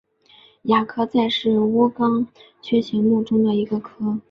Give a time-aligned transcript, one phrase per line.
[0.63, 2.25] 鸦科在是鸟纲
[2.59, 4.17] 雀形目中的一个科。